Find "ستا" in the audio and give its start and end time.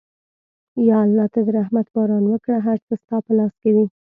3.01-3.17